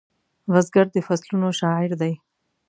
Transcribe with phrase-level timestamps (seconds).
[0.51, 2.13] بزګر د فصلونو شاعر دی